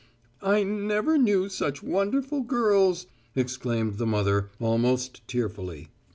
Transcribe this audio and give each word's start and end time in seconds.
"I 0.41 0.63
never 0.63 1.19
knew 1.19 1.47
such 1.47 1.83
wonderful 1.83 2.41
girls!" 2.41 3.05
exclaimed 3.35 3.99
the 3.99 4.07
mother, 4.07 4.49
almost 4.59 5.21
tearfully. 5.27 5.89